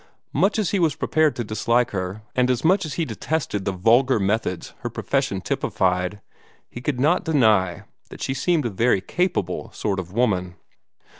[0.33, 4.19] Much as he was prepared to dislike her, and much as he detested the vulgar
[4.19, 6.21] methods her profession typified,
[6.71, 10.55] he could not deny that she seemed a very capable sort of woman.